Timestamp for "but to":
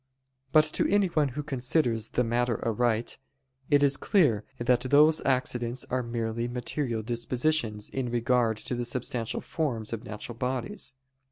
0.51-0.89